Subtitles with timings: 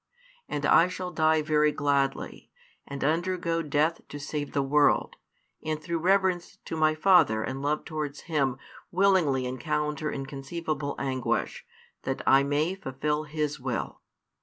[0.49, 2.49] And I shall die very gladly,
[2.87, 5.15] and undergo death to save |359 the world,
[5.63, 8.57] and through reverence to My Father and love towards Him
[8.89, 11.67] willingly encounter inconceivable anguish,
[12.01, 14.01] that I may fulfil His Will.